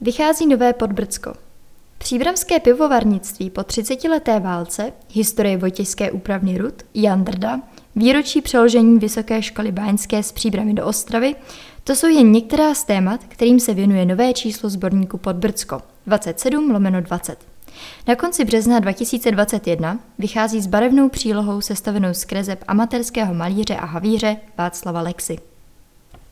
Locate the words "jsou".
11.96-12.06